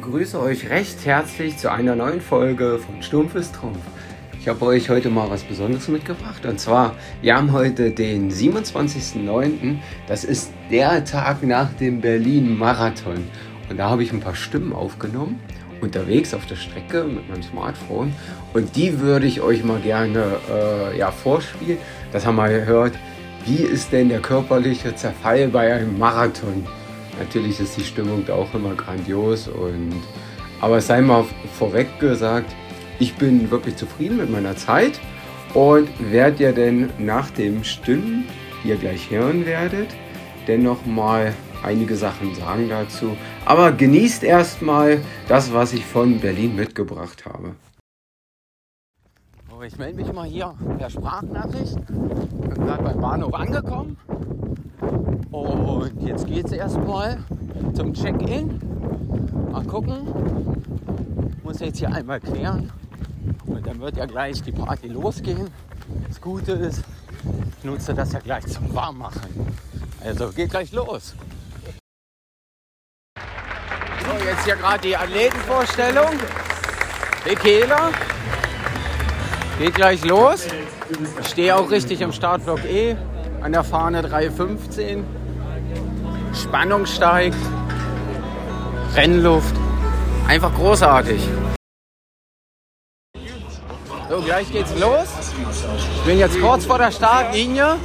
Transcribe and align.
begrüße 0.00 0.40
euch 0.40 0.70
recht 0.70 1.04
herzlich 1.04 1.58
zu 1.58 1.70
einer 1.70 1.94
neuen 1.94 2.22
Folge 2.22 2.78
von 2.78 3.02
Stumpfes 3.02 3.52
Trumpf. 3.52 3.76
Ich 4.40 4.48
habe 4.48 4.64
euch 4.64 4.88
heute 4.88 5.10
mal 5.10 5.28
was 5.28 5.42
Besonderes 5.42 5.88
mitgebracht. 5.88 6.46
Und 6.46 6.58
zwar, 6.58 6.94
wir 7.20 7.36
haben 7.36 7.52
heute 7.52 7.90
den 7.90 8.30
27.09. 8.30 9.76
Das 10.08 10.24
ist 10.24 10.52
der 10.70 11.04
Tag 11.04 11.42
nach 11.42 11.70
dem 11.74 12.00
Berlin-Marathon. 12.00 13.26
Und 13.68 13.76
da 13.76 13.90
habe 13.90 14.02
ich 14.02 14.10
ein 14.10 14.20
paar 14.20 14.34
Stimmen 14.34 14.72
aufgenommen, 14.72 15.38
unterwegs 15.82 16.32
auf 16.32 16.46
der 16.46 16.56
Strecke 16.56 17.04
mit 17.04 17.28
meinem 17.28 17.42
Smartphone. 17.42 18.14
Und 18.54 18.76
die 18.76 19.00
würde 19.00 19.26
ich 19.26 19.42
euch 19.42 19.64
mal 19.64 19.80
gerne 19.80 20.24
äh, 20.50 20.98
ja, 20.98 21.10
vorspielen. 21.10 21.76
Das 22.10 22.24
haben 22.24 22.36
wir 22.36 22.48
gehört. 22.48 22.94
Wie 23.44 23.62
ist 23.62 23.92
denn 23.92 24.08
der 24.08 24.20
körperliche 24.20 24.94
Zerfall 24.94 25.48
bei 25.48 25.74
einem 25.74 25.98
Marathon? 25.98 26.66
Natürlich 27.20 27.60
ist 27.60 27.76
die 27.76 27.84
Stimmung 27.84 28.24
da 28.24 28.34
auch 28.34 28.52
immer 28.54 28.74
grandios. 28.74 29.46
Und, 29.46 29.92
aber 30.60 30.80
sei 30.80 31.02
mal 31.02 31.26
vorweg 31.52 32.00
gesagt, 32.00 32.50
ich 32.98 33.14
bin 33.14 33.50
wirklich 33.50 33.76
zufrieden 33.76 34.16
mit 34.16 34.30
meiner 34.30 34.56
Zeit 34.56 34.98
und 35.52 35.88
werde 36.10 36.44
ja 36.44 36.52
denn 36.52 36.88
nach 36.98 37.30
dem 37.30 37.62
Stimmen, 37.62 38.24
die 38.64 38.70
ihr 38.70 38.76
gleich 38.76 39.10
hören 39.10 39.44
werdet, 39.44 39.88
dennoch 40.48 40.86
mal 40.86 41.34
einige 41.62 41.94
Sachen 41.94 42.34
sagen 42.34 42.70
dazu. 42.70 43.14
Aber 43.44 43.70
genießt 43.72 44.24
erstmal 44.24 45.02
das, 45.28 45.52
was 45.52 45.74
ich 45.74 45.84
von 45.84 46.20
Berlin 46.20 46.56
mitgebracht 46.56 47.26
habe. 47.26 47.54
ich 49.66 49.76
melde 49.76 49.96
mich 50.02 50.10
mal 50.10 50.26
hier 50.26 50.54
per 50.78 50.88
Sprachnachricht. 50.88 51.86
Bin 51.86 52.54
gerade 52.54 52.82
beim 52.82 52.98
Bahnhof 52.98 53.34
angekommen. 53.34 53.98
Und 55.30 56.02
jetzt 56.02 56.26
geht 56.26 56.46
es 56.46 56.52
erstmal 56.52 57.18
zum 57.74 57.92
Check-in. 57.94 58.60
Mal 59.50 59.64
gucken. 59.64 60.06
Muss 61.42 61.60
jetzt 61.60 61.78
hier 61.78 61.92
einmal 61.92 62.20
klären, 62.20 62.70
und 63.46 63.66
dann 63.66 63.80
wird 63.80 63.96
ja 63.96 64.06
gleich 64.06 64.42
die 64.42 64.52
Party 64.52 64.88
losgehen. 64.88 65.50
Das 66.06 66.20
Gute 66.20 66.52
ist, 66.52 66.82
ich 67.58 67.64
nutze 67.64 67.92
das 67.94 68.12
ja 68.12 68.20
gleich 68.20 68.46
zum 68.46 68.72
Warmmachen. 68.74 69.20
Also 70.04 70.30
geht 70.30 70.50
gleich 70.50 70.72
los. 70.72 71.14
So, 73.16 74.24
jetzt 74.24 74.44
hier 74.44 74.56
gerade 74.56 74.80
die 74.80 74.96
Athletenvorstellung. 74.96 76.10
Bekehler. 77.24 77.90
Geht 79.58 79.74
gleich 79.74 80.04
los. 80.04 80.46
Ich 81.20 81.28
stehe 81.28 81.54
auch 81.56 81.70
richtig 81.70 82.00
im 82.00 82.12
Startblock 82.12 82.64
E. 82.64 82.96
An 83.42 83.52
der 83.52 83.64
Fahne 83.64 84.02
315. 84.02 85.04
Spannung 86.34 86.84
steigt. 86.84 87.36
Rennluft. 88.94 89.54
Einfach 90.28 90.54
großartig. 90.54 91.26
So, 94.10 94.20
gleich 94.20 94.52
geht's 94.52 94.78
los. 94.78 95.06
Ich 95.94 96.02
bin 96.02 96.18
jetzt 96.18 96.40
kurz 96.40 96.66
vor 96.66 96.78
der 96.78 96.90
Startlinie. 96.90 97.76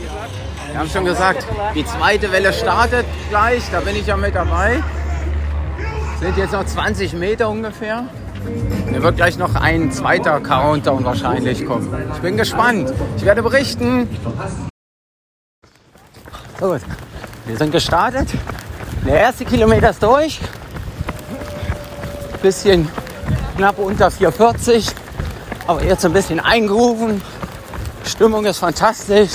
Wir 0.71 0.79
haben 0.79 0.89
schon 0.89 1.05
gesagt, 1.05 1.45
die 1.73 1.85
zweite 1.85 2.31
Welle 2.31 2.51
startet 2.51 3.05
gleich. 3.29 3.63
Da 3.71 3.79
bin 3.79 3.95
ich 3.95 4.07
ja 4.07 4.17
mit 4.17 4.35
dabei. 4.35 4.83
Sind 6.19 6.37
jetzt 6.37 6.51
noch 6.51 6.65
20 6.65 7.13
Meter 7.13 7.49
ungefähr. 7.49 8.05
Da 8.91 9.01
wird 9.01 9.15
gleich 9.15 9.37
noch 9.37 9.55
ein 9.55 9.91
zweiter 9.91 10.41
Countdown 10.41 11.05
wahrscheinlich 11.05 11.65
kommen. 11.65 11.93
Ich 12.13 12.19
bin 12.19 12.35
gespannt. 12.35 12.93
Ich 13.17 13.23
werde 13.23 13.41
berichten. 13.41 14.09
So, 16.59 16.67
gut. 16.71 16.81
Wir 17.45 17.57
sind 17.57 17.71
gestartet. 17.71 18.29
Der 19.05 19.19
erste 19.19 19.45
Kilometer 19.45 19.89
ist 19.89 20.01
durch. 20.01 20.39
Bisschen 22.41 22.87
knapp 23.55 23.77
unter 23.77 24.09
440 24.09 24.95
aber 25.67 25.83
jetzt 25.83 26.05
ein 26.05 26.13
bisschen 26.13 26.39
eingerufen. 26.39 27.21
Stimmung 28.03 28.45
ist 28.45 28.59
fantastisch. 28.59 29.31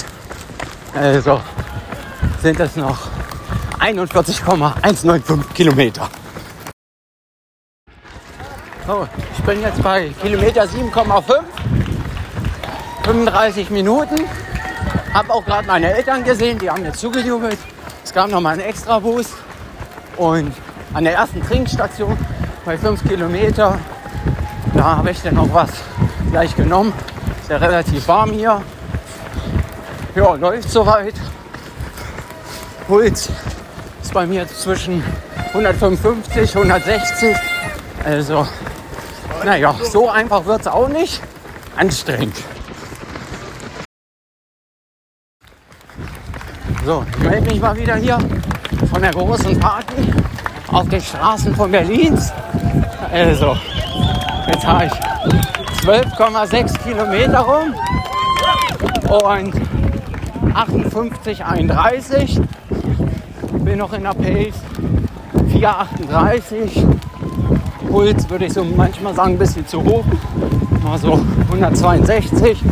Also 0.94 1.41
sind 2.43 2.59
es 2.61 2.77
noch 2.77 2.99
41,195 3.78 5.55
Kilometer. 5.55 6.09
So, 8.87 9.09
ich 9.37 9.44
bin 9.44 9.61
jetzt 9.61 9.83
bei 9.83 10.09
Kilometer 10.23 10.65
7,5. 10.65 11.43
35 13.05 13.71
Minuten. 13.71 14.27
Habe 15.12 15.32
auch 15.32 15.44
gerade 15.44 15.66
meine 15.66 15.93
Eltern 15.93 16.22
gesehen, 16.22 16.59
die 16.59 16.71
haben 16.71 16.82
mir 16.82 16.93
zugejubelt. 16.93 17.59
Es 18.04 18.12
gab 18.12 18.31
noch 18.31 18.41
mal 18.41 18.50
einen 18.50 18.60
extra 18.60 19.00
Boost. 19.00 19.34
Und 20.16 20.53
an 20.94 21.04
der 21.04 21.15
ersten 21.15 21.43
Trinkstation 21.44 22.16
bei 22.65 22.78
5 22.78 23.03
Kilometer, 23.09 23.78
da 24.75 24.97
habe 24.99 25.10
ich 25.10 25.20
dann 25.22 25.34
noch 25.34 25.53
was 25.53 25.70
gleich 26.31 26.54
genommen. 26.54 26.93
Ist 27.41 27.50
ja 27.50 27.56
relativ 27.56 28.06
warm 28.06 28.31
hier. 28.31 28.62
Ja, 30.15 30.34
läuft 30.34 30.70
soweit. 30.70 31.15
Puls 32.87 33.28
ist 34.03 34.15
bei 34.15 34.26
mir 34.26 34.47
zwischen 34.47 35.03
155, 35.49 36.56
160. 36.56 37.37
Also, 38.04 38.47
naja, 39.44 39.75
so 39.91 40.09
einfach 40.09 40.44
wird 40.44 40.60
es 40.60 40.66
auch 40.69 40.88
nicht. 40.88 41.20
Anstrengend. 41.76 42.37
So, 46.85 47.05
ich 47.11 47.19
melde 47.19 47.51
mich 47.51 47.61
mal 47.61 47.77
wieder 47.77 47.97
hier 47.97 48.19
von 48.91 49.03
der 49.03 49.11
großen 49.11 49.61
Party 49.61 50.15
auf 50.69 50.89
den 50.89 51.01
Straßen 51.01 51.55
von 51.55 51.71
Berlins. 51.71 52.33
Also, 53.13 53.55
jetzt 54.47 54.67
habe 54.67 54.87
ich 54.87 54.93
12,6 55.87 56.79
Kilometer 56.83 57.41
rum 57.41 57.75
und 59.11 59.55
58,31. 60.55 62.41
Bin 63.62 63.79
noch 63.79 63.93
in 63.93 64.05
der 64.05 64.15
Pace 64.15 64.55
4,38. 65.53 66.87
Puls 67.91 68.31
würde 68.31 68.47
ich 68.47 68.55
so 68.55 68.65
manchmal 68.65 69.15
sagen, 69.15 69.33
ein 69.33 69.39
bisschen 69.39 69.67
zu 69.67 69.85
hoch. 69.85 70.05
Mal 70.83 70.97
so 70.97 71.21
162. 71.51 72.62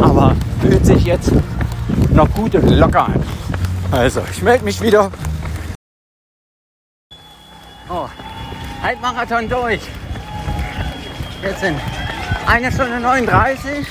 Aber 0.00 0.36
fühlt 0.60 0.86
sich 0.86 1.04
jetzt 1.04 1.32
noch 2.20 2.34
gut 2.34 2.54
und 2.54 2.68
locker 2.68 3.06
an. 3.06 3.24
Also, 3.92 4.20
ich 4.30 4.42
melde 4.42 4.62
mich 4.64 4.80
wieder. 4.82 5.10
Oh, 7.88 8.06
Halbmarathon 8.82 9.48
durch. 9.48 9.80
Jetzt 11.42 11.60
sind 11.60 11.80
eine 12.46 12.70
Stunde 12.70 13.00
39. 13.00 13.86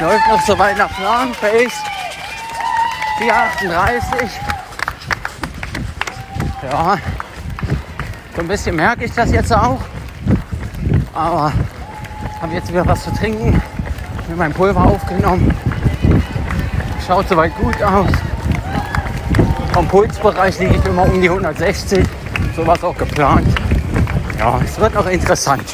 Läuft 0.00 0.28
noch 0.28 0.40
so 0.42 0.56
weit 0.56 0.78
nach 0.78 0.94
Plan. 0.94 1.32
Pace 1.40 1.74
4,38. 3.18 4.30
Ja, 6.62 6.98
so 8.36 8.40
ein 8.40 8.48
bisschen 8.48 8.76
merke 8.76 9.04
ich 9.04 9.12
das 9.12 9.32
jetzt 9.32 9.52
auch. 9.52 9.80
Aber 11.12 11.52
habe 12.40 12.54
jetzt 12.54 12.68
wieder 12.68 12.86
was 12.86 13.02
zu 13.02 13.12
trinken. 13.12 13.60
Mir 14.28 14.36
mein 14.36 14.52
Pulver 14.52 14.84
aufgenommen. 14.84 15.52
Schaut 17.08 17.26
soweit 17.26 17.56
gut 17.56 17.82
aus. 17.82 18.10
Vom 19.72 19.88
Pulsbereich 19.88 20.58
liege 20.58 20.74
ich 20.74 20.84
immer 20.84 21.04
um 21.04 21.18
die 21.18 21.30
160. 21.30 22.06
Sowas 22.54 22.84
auch 22.84 22.98
geplant. 22.98 23.48
Ja, 24.38 24.60
es 24.62 24.78
wird 24.78 24.92
noch 24.92 25.06
interessant. 25.06 25.64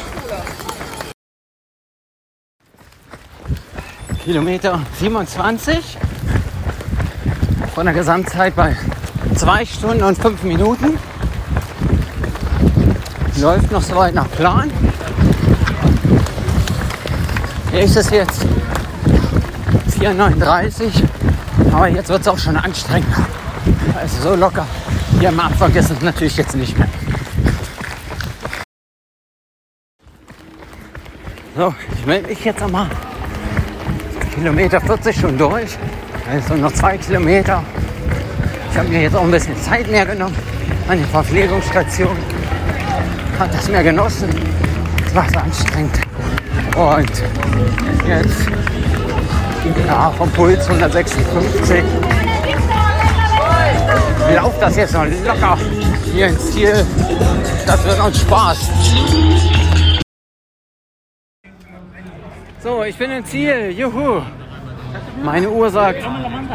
Kilometer 4.23 4.79
27 4.97 5.97
von 7.73 7.85
der 7.85 7.93
Gesamtzeit 7.93 8.55
bei 8.55 8.73
2 9.35 9.65
Stunden 9.65 10.03
und 10.03 10.17
5 10.17 10.41
Minuten. 10.43 10.97
Läuft 13.41 13.73
noch 13.73 13.81
so 13.81 13.97
weit 13.97 14.13
nach 14.13 14.31
Plan. 14.31 14.71
Hier 17.71 17.81
ist 17.81 17.97
es 17.97 18.09
jetzt 18.09 18.45
4,39, 19.99 21.03
aber 21.75 21.89
jetzt 21.89 22.07
wird 22.07 22.21
es 22.21 22.27
auch 22.29 22.37
schon 22.37 22.55
anstrengender. 22.55 23.25
Also 23.99 24.29
so 24.29 24.35
locker. 24.35 24.65
Hier 25.19 25.29
am 25.29 25.39
Anfang 25.41 25.73
ist 25.73 25.91
es 25.91 26.01
natürlich 26.01 26.37
jetzt 26.37 26.55
nicht 26.55 26.77
mehr. 26.77 26.87
So, 31.57 31.73
ich 31.93 32.05
melde 32.05 32.29
mich 32.29 32.45
jetzt 32.45 32.61
einmal 32.61 32.87
Kilometer 34.33 34.79
40 34.79 35.19
schon 35.19 35.37
durch. 35.37 35.77
Also 36.29 36.55
noch 36.55 36.71
zwei 36.71 36.97
Kilometer. 36.97 37.61
Ich 38.71 38.77
habe 38.77 38.87
mir 38.87 39.01
jetzt 39.01 39.15
auch 39.15 39.23
ein 39.23 39.31
bisschen 39.31 39.61
Zeit 39.61 39.89
mehr 39.91 40.05
genommen 40.05 40.35
an 40.87 40.97
der 40.97 41.07
Verpflegungsstation. 41.07 42.15
Hat 43.37 43.53
das 43.53 43.67
mehr 43.67 43.83
genossen. 43.83 44.29
Es 45.05 45.13
war 45.13 45.27
so 45.29 45.39
anstrengend. 45.39 45.99
Und 46.77 47.11
jetzt 48.07 48.64
ja, 49.87 50.11
vom 50.11 50.29
Puls 50.31 50.67
156. 50.67 51.83
Ich 54.29 54.35
laufe 54.35 54.59
das 54.59 54.75
jetzt 54.75 54.93
noch 54.93 55.05
locker 55.25 55.57
hier 56.13 56.27
ins 56.27 56.51
Ziel. 56.51 56.85
Das 57.65 57.85
wird 57.85 57.99
uns 57.99 58.19
Spaß. 58.21 58.69
So, 62.63 62.83
ich 62.83 62.97
bin 62.97 63.11
im 63.11 63.25
Ziel. 63.25 63.71
Juhu. 63.77 64.21
Meine 65.23 65.49
Uhr 65.49 65.69
sagt, 65.69 66.03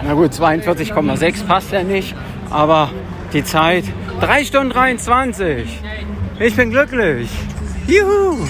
na 0.05 0.15
gut, 0.15 0.33
42,6 0.33 1.47
passt 1.47 1.73
ja 1.73 1.83
nicht, 1.83 2.15
aber 2.51 2.91
die 3.33 3.45
Zeit 3.45 3.85
3 4.21 4.45
Stunden 4.45 4.71
23. 4.71 5.81
Ich 6.39 6.57
bin 6.57 6.71
glücklich. 6.71 7.31
Juhu. 7.87 8.47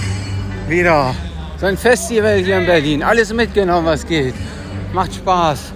Wieder 0.69 1.15
so 1.59 1.67
ein 1.67 1.77
Festival 1.77 2.39
hier 2.39 2.59
in 2.59 2.67
Berlin. 2.67 3.03
Alles 3.03 3.33
mitgenommen, 3.33 3.87
was 3.87 4.07
geht. 4.07 4.35
Macht 4.93 5.15
Spaß. 5.15 5.73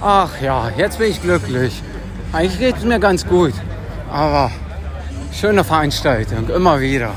Ach 0.00 0.40
ja, 0.42 0.70
jetzt 0.76 0.98
bin 0.98 1.10
ich 1.10 1.22
glücklich. 1.22 1.82
Eigentlich 2.32 2.58
geht 2.58 2.76
es 2.76 2.84
mir 2.84 3.00
ganz 3.00 3.26
gut. 3.26 3.54
Aber 4.10 4.50
schöne 5.32 5.64
Veranstaltung, 5.64 6.50
immer 6.50 6.78
wieder. 6.80 7.14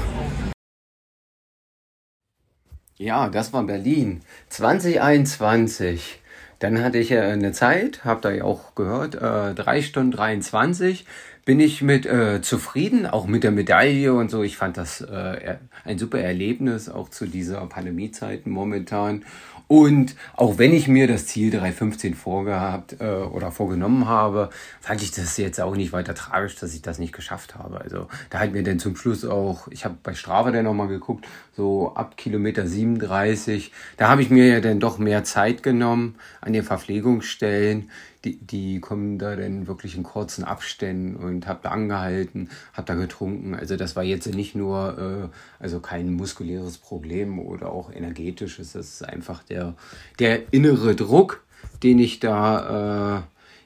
Ja, 2.96 3.28
das 3.30 3.52
war 3.52 3.64
Berlin 3.64 4.22
2021. 4.50 6.22
Dann 6.60 6.82
hatte 6.82 6.98
ich 6.98 7.12
äh, 7.12 7.20
eine 7.20 7.52
Zeit, 7.52 8.06
habt 8.06 8.26
ihr 8.26 8.36
ja 8.38 8.44
auch 8.46 8.74
gehört, 8.74 9.16
äh, 9.16 9.54
3 9.54 9.82
Stunden 9.82 10.12
23. 10.12 11.06
Bin 11.48 11.62
ich 11.62 11.82
mit 11.82 12.06
äh, 12.06 12.42
zufrieden, 12.42 13.06
auch 13.06 13.26
mit 13.26 13.46
der 13.46 13.52
Medaille 13.52 14.14
und 14.14 14.30
so. 14.30 14.44
Ich 14.44 14.58
fand 14.58 14.76
das 14.76 15.00
äh, 15.00 15.56
ein 15.86 15.98
super 15.98 16.20
Erlebnis, 16.20 16.90
auch 16.90 17.08
zu 17.08 17.26
dieser 17.26 17.66
Pandemiezeiten 17.68 18.52
momentan. 18.52 19.24
Und 19.68 20.18
auch 20.36 20.58
wenn 20.58 20.74
ich 20.74 20.90
mir 20.90 21.08
das 21.08 21.26
Ziel 21.26 21.50
315 21.52 22.16
vorgehabt 22.16 22.98
äh, 23.00 23.06
oder 23.06 23.52
vorgenommen 23.52 24.10
habe, 24.10 24.50
fand 24.82 25.02
ich 25.02 25.12
das 25.12 25.38
jetzt 25.38 25.62
auch 25.62 25.78
nicht 25.78 25.94
weiter 25.94 26.16
tragisch, 26.16 26.56
dass 26.56 26.74
ich 26.74 26.82
das 26.82 27.00
nicht 27.00 27.14
geschafft 27.14 27.56
habe. 27.56 27.80
Also 27.80 28.10
da 28.30 28.40
hat 28.40 28.52
mir 28.52 28.64
dann 28.64 28.80
zum 28.80 28.98
Schluss 28.98 29.24
auch, 29.24 29.70
ich 29.70 29.86
habe 29.86 29.96
bei 30.04 30.14
Strava 30.16 30.52
dann 30.52 30.66
nochmal 30.66 30.90
geguckt, 30.90 31.26
so 31.58 31.94
ab 31.96 32.16
Kilometer 32.16 32.66
37, 32.66 33.74
da 33.98 34.08
habe 34.08 34.22
ich 34.22 34.30
mir 34.30 34.48
ja 34.48 34.62
dann 34.62 34.80
doch 34.80 34.98
mehr 34.98 35.26
Zeit 35.26 35.64
genommen 35.64 36.16
an 36.40 36.54
den 36.54 36.64
Verpflegungsstellen 36.64 37.90
die, 38.28 38.38
die 38.38 38.80
kommen 38.80 39.18
da 39.20 39.36
dann 39.36 39.68
wirklich 39.68 39.96
in 39.96 40.04
kurzen 40.04 40.44
Abständen 40.44 41.16
und 41.16 41.48
habe 41.48 41.60
da 41.64 41.70
angehalten, 41.70 42.50
habe 42.74 42.88
da 42.88 42.96
getrunken. 42.96 43.56
Also 43.56 43.76
das 43.76 43.96
war 43.96 44.04
jetzt 44.04 44.28
nicht 44.28 44.56
nur, 44.56 45.32
äh, 45.32 45.64
also 45.64 45.80
kein 45.80 46.14
muskuläres 46.14 46.78
Problem 46.78 47.40
oder 47.40 47.72
auch 47.72 47.92
energetisches, 47.92 48.74
das 48.74 48.88
ist 48.88 49.06
einfach 49.06 49.44
der, 49.44 49.76
der 50.20 50.54
innere 50.54 50.96
Druck, 50.96 51.44
den 51.84 52.00
ich 52.00 52.20
da, 52.20 53.24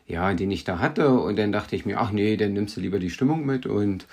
äh, 0.07 0.13
ja, 0.13 0.33
den 0.33 0.51
ich 0.51 0.63
da 0.63 0.79
hatte. 0.79 1.09
Und 1.09 1.37
dann 1.39 1.51
dachte 1.51 1.75
ich 1.75 1.85
mir, 1.85 1.99
ach 1.99 2.11
nee, 2.11 2.37
dann 2.37 2.53
nimmst 2.53 2.77
du 2.77 2.81
lieber 2.81 2.99
die 2.99 3.09
Stimmung 3.09 3.45
mit 3.45 3.65
und 3.65 4.05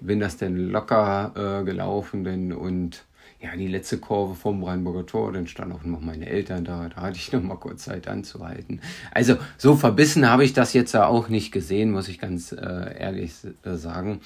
bin 0.00 0.18
das 0.18 0.36
dann 0.36 0.56
locker 0.56 1.60
äh, 1.60 1.64
gelaufen 1.64 2.24
denn, 2.24 2.52
und 2.52 3.04
ja, 3.42 3.56
die 3.56 3.66
letzte 3.66 3.98
Kurve 3.98 4.36
vom 4.36 4.60
Brandenburger 4.60 5.04
Tor, 5.04 5.32
dann 5.32 5.48
standen 5.48 5.74
auch 5.74 5.82
noch 5.82 6.00
meine 6.00 6.26
Eltern 6.26 6.64
da, 6.64 6.88
da 6.88 7.02
hatte 7.02 7.16
ich 7.16 7.32
noch 7.32 7.42
mal 7.42 7.56
kurz 7.56 7.84
Zeit 7.84 8.06
anzuhalten. 8.06 8.80
Also 9.10 9.36
so 9.58 9.74
verbissen 9.74 10.30
habe 10.30 10.44
ich 10.44 10.52
das 10.52 10.72
jetzt 10.72 10.92
ja 10.92 11.06
auch 11.06 11.28
nicht 11.28 11.50
gesehen, 11.50 11.90
muss 11.90 12.08
ich 12.08 12.20
ganz 12.20 12.52
äh, 12.52 12.96
ehrlich 12.98 13.32
äh, 13.64 13.74
sagen. 13.74 14.20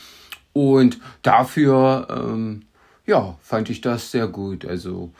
Und 0.53 1.01
dafür, 1.23 2.09
ähm, 2.11 2.67
ja, 3.07 3.39
fand 3.41 3.71
ich 3.71 3.81
das 3.81 4.11
sehr 4.11 4.27
gut. 4.27 4.67
Also, 4.67 5.13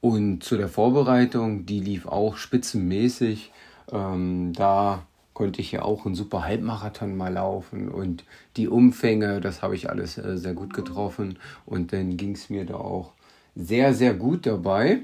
und 0.00 0.42
zu 0.42 0.56
der 0.56 0.68
Vorbereitung, 0.68 1.64
die 1.64 1.80
lief 1.80 2.06
auch 2.06 2.36
spitzenmäßig. 2.36 3.52
Ähm, 3.92 4.52
da 4.52 5.06
konnte 5.32 5.60
ich 5.60 5.70
ja 5.72 5.82
auch 5.82 6.06
einen 6.06 6.14
super 6.14 6.44
Halbmarathon 6.44 7.16
mal 7.16 7.32
laufen 7.32 7.88
und 7.88 8.24
die 8.56 8.68
Umfänge, 8.68 9.40
das 9.40 9.62
habe 9.62 9.74
ich 9.74 9.90
alles 9.90 10.16
äh, 10.16 10.38
sehr 10.38 10.54
gut 10.54 10.74
getroffen 10.74 11.38
und 11.66 11.92
dann 11.92 12.16
ging 12.16 12.32
es 12.32 12.50
mir 12.50 12.64
da 12.64 12.74
auch 12.74 13.12
sehr, 13.54 13.94
sehr 13.94 14.14
gut 14.14 14.46
dabei. 14.46 15.02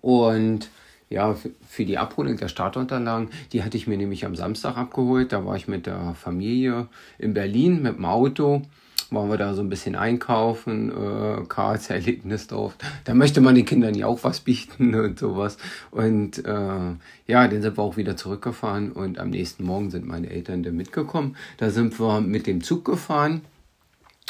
Und 0.00 0.70
ja, 1.10 1.34
für 1.66 1.84
die 1.84 1.98
Abholung 1.98 2.36
der 2.36 2.48
Startunterlagen, 2.48 3.30
die 3.52 3.62
hatte 3.62 3.76
ich 3.76 3.86
mir 3.86 3.96
nämlich 3.96 4.26
am 4.26 4.36
Samstag 4.36 4.76
abgeholt. 4.76 5.32
Da 5.32 5.44
war 5.44 5.56
ich 5.56 5.68
mit 5.68 5.86
der 5.86 6.14
Familie 6.14 6.88
in 7.18 7.34
Berlin 7.34 7.82
mit 7.82 7.96
dem 7.96 8.04
Auto. 8.04 8.62
Waren 9.10 9.30
wir 9.30 9.38
da 9.38 9.54
so 9.54 9.62
ein 9.62 9.70
bisschen 9.70 9.96
einkaufen, 9.96 10.90
äh, 10.90 11.42
Karls 11.48 11.88
Erlebnisdorf. 11.88 12.76
Da 13.04 13.14
möchte 13.14 13.40
man 13.40 13.54
den 13.54 13.64
Kindern 13.64 13.94
ja 13.94 14.06
auch 14.06 14.22
was 14.22 14.40
bieten 14.40 14.94
und 15.00 15.18
sowas. 15.18 15.56
Und 15.90 16.44
äh, 16.44 16.94
ja, 17.26 17.48
dann 17.48 17.62
sind 17.62 17.78
wir 17.78 17.82
auch 17.82 17.96
wieder 17.96 18.18
zurückgefahren 18.18 18.92
und 18.92 19.18
am 19.18 19.30
nächsten 19.30 19.64
Morgen 19.64 19.90
sind 19.90 20.06
meine 20.06 20.28
Eltern 20.28 20.62
dann 20.62 20.76
mitgekommen. 20.76 21.36
Da 21.56 21.70
sind 21.70 21.98
wir 21.98 22.20
mit 22.20 22.46
dem 22.46 22.62
Zug 22.62 22.84
gefahren 22.84 23.40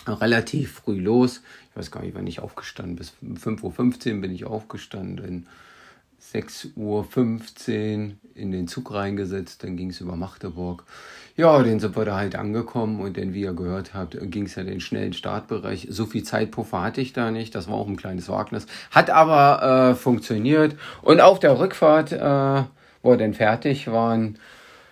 relativ 0.07 0.73
früh 0.73 0.99
los. 0.99 1.43
Ich 1.79 1.83
weiß 1.87 1.91
gar 1.93 2.03
nicht, 2.03 2.17
wann 2.17 2.27
ich 2.27 2.41
aufgestanden 2.41 2.97
Bis 2.97 3.13
5.15 3.23 3.63
Uhr 4.15 4.21
bin 4.21 4.35
ich 4.35 4.45
aufgestanden. 4.45 5.47
6.15 6.35 6.75
Uhr 6.75 8.13
in 8.35 8.51
den 8.51 8.67
Zug 8.67 8.93
reingesetzt, 8.93 9.63
dann 9.63 9.77
ging 9.77 9.91
es 9.91 10.01
über 10.01 10.17
Magdeburg. 10.17 10.83
Ja, 11.37 11.63
dann 11.63 11.79
sind 11.79 11.97
wir 11.97 12.05
da 12.05 12.17
halt 12.17 12.35
angekommen 12.35 13.01
und 13.01 13.17
dann, 13.17 13.33
wie 13.33 13.43
ihr 13.43 13.53
gehört 13.53 13.95
habt, 13.95 14.19
ging 14.21 14.47
es 14.47 14.57
ja 14.57 14.65
den 14.65 14.81
schnellen 14.81 15.13
Startbereich. 15.13 15.87
So 15.89 16.07
viel 16.07 16.25
Zeitpuffer 16.25 16.83
hatte 16.83 17.01
ich 17.01 17.13
da 17.13 17.31
nicht, 17.31 17.55
das 17.55 17.69
war 17.69 17.77
auch 17.77 17.87
ein 17.87 17.97
kleines 17.97 18.29
Wagnis. 18.29 18.67
Hat 18.91 19.11
aber 19.11 19.93
äh, 19.93 19.95
funktioniert 19.95 20.75
und 21.03 21.21
auf 21.21 21.39
der 21.39 21.61
Rückfahrt, 21.61 22.11
äh, 22.11 22.65
wo 23.05 23.11
wir 23.11 23.19
dann 23.19 23.35
fertig 23.35 23.87
waren, 23.87 24.41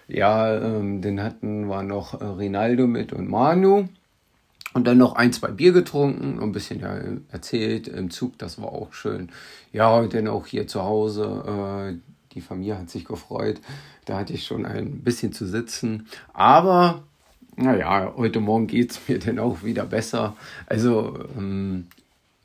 ja, 0.07 0.57
ähm, 0.57 1.03
dann 1.03 1.21
hatten 1.21 1.67
wir 1.67 1.83
noch 1.83 2.21
Rinaldo 2.21 2.87
mit 2.87 3.13
und 3.13 3.29
Manu. 3.29 3.89
Und 4.77 4.87
dann 4.87 4.99
noch 4.99 5.15
ein, 5.17 5.33
zwei 5.33 5.53
Bier 5.53 5.73
getrunken, 5.73 6.39
ein 6.39 6.53
bisschen 6.53 6.81
ja, 6.81 6.99
erzählt 7.33 7.89
im 7.89 8.11
Zug, 8.11 8.37
das 8.37 8.61
war 8.61 8.69
auch 8.69 8.93
schön. 8.93 9.31
Ja, 9.73 9.97
und 9.97 10.13
dann 10.13 10.29
auch 10.29 10.47
hier 10.47 10.67
zu 10.67 10.83
Hause, 10.83 11.97
äh, 11.97 12.35
die 12.35 12.43
Familie 12.43 12.77
hat 12.79 12.91
sich 12.91 13.07
gefreut. 13.07 13.59
Da 14.05 14.19
hatte 14.19 14.35
ich 14.35 14.45
schon 14.45 14.67
ein 14.67 14.99
bisschen 15.03 15.33
zu 15.33 15.47
sitzen. 15.47 16.09
Aber, 16.35 17.05
naja, 17.57 18.13
heute 18.19 18.41
Morgen 18.41 18.67
geht 18.67 18.91
es 18.91 19.01
mir 19.09 19.19
dann 19.19 19.39
auch 19.39 19.63
wieder 19.63 19.87
besser. 19.87 20.37
Also, 20.67 21.21
ähm, 21.39 21.87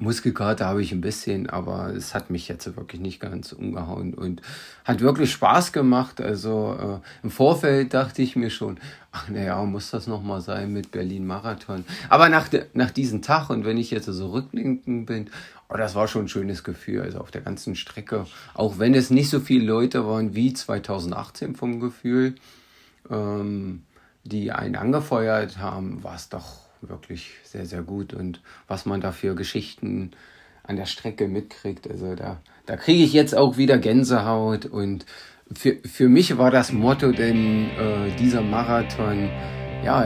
Muskelkater 0.01 0.65
habe 0.65 0.81
ich 0.81 0.91
ein 0.91 0.99
bisschen, 0.99 1.47
aber 1.47 1.93
es 1.95 2.15
hat 2.15 2.31
mich 2.31 2.47
jetzt 2.47 2.75
wirklich 2.75 2.99
nicht 2.99 3.19
ganz 3.19 3.53
umgehauen 3.53 4.15
und 4.15 4.41
hat 4.83 4.99
wirklich 4.99 5.31
Spaß 5.31 5.71
gemacht. 5.73 6.19
Also 6.19 7.01
äh, 7.03 7.23
im 7.23 7.29
Vorfeld 7.29 7.93
dachte 7.93 8.23
ich 8.23 8.35
mir 8.35 8.49
schon, 8.49 8.79
ach 9.11 9.29
naja, 9.29 9.63
muss 9.63 9.91
das 9.91 10.07
nochmal 10.07 10.41
sein 10.41 10.73
mit 10.73 10.89
Berlin 10.89 11.27
Marathon. 11.27 11.85
Aber 12.09 12.29
nach, 12.29 12.49
nach 12.73 12.89
diesem 12.89 13.21
Tag 13.21 13.51
und 13.51 13.63
wenn 13.63 13.77
ich 13.77 13.91
jetzt 13.91 14.07
so 14.07 14.31
rückblickend 14.31 15.05
bin, 15.05 15.29
oh, 15.69 15.77
das 15.77 15.93
war 15.93 16.07
schon 16.07 16.25
ein 16.25 16.29
schönes 16.29 16.63
Gefühl. 16.63 17.03
Also 17.03 17.19
auf 17.19 17.29
der 17.29 17.41
ganzen 17.41 17.75
Strecke, 17.75 18.25
auch 18.55 18.79
wenn 18.79 18.95
es 18.95 19.11
nicht 19.11 19.29
so 19.29 19.39
viele 19.39 19.65
Leute 19.65 20.07
waren 20.07 20.33
wie 20.33 20.51
2018 20.51 21.55
vom 21.55 21.79
Gefühl, 21.79 22.35
ähm, 23.11 23.83
die 24.23 24.51
einen 24.51 24.75
angefeuert 24.75 25.59
haben, 25.59 26.03
war 26.03 26.15
es 26.15 26.29
doch 26.29 26.70
wirklich 26.81 27.31
sehr, 27.43 27.65
sehr 27.65 27.81
gut. 27.81 28.13
Und 28.13 28.41
was 28.67 28.85
man 28.85 29.01
da 29.01 29.11
für 29.11 29.35
Geschichten 29.35 30.11
an 30.63 30.75
der 30.75 30.85
Strecke 30.85 31.27
mitkriegt, 31.27 31.89
also 31.89 32.15
da, 32.15 32.41
da 32.65 32.77
kriege 32.77 33.03
ich 33.03 33.13
jetzt 33.13 33.35
auch 33.35 33.57
wieder 33.57 33.77
Gänsehaut. 33.77 34.65
Und 34.65 35.05
für, 35.53 35.77
für 35.85 36.09
mich 36.09 36.37
war 36.37 36.51
das 36.51 36.71
Motto 36.71 37.11
denn 37.11 37.69
äh, 37.71 38.15
dieser 38.17 38.41
Marathon, 38.41 39.29
ja, 39.83 40.03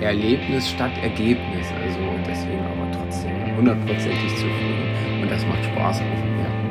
Erlebnis 0.00 0.68
statt 0.68 0.92
Ergebnis. 1.02 1.66
Also 1.82 1.98
deswegen 2.26 2.64
aber 2.64 2.90
trotzdem 2.92 3.56
hundertprozentig 3.56 4.30
zufrieden. 4.36 5.22
Und 5.22 5.30
das 5.30 5.44
macht 5.46 5.64
Spaß 5.64 6.00
auf 6.00 6.20
dem 6.22 6.61